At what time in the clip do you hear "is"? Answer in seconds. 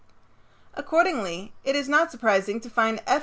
1.75-1.87